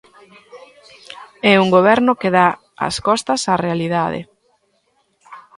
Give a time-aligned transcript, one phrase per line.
[1.51, 2.47] É un goberno que dá
[2.87, 4.21] as costas á realidade.